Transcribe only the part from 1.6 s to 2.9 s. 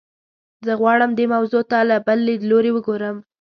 ته له بل لیدلوري